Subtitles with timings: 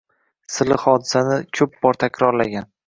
[0.53, 2.73] sirli hodisani ko‘p bor takrorlagan: